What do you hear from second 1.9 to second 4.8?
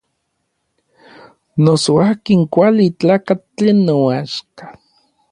akin kuali tlakatl tlen noaxka.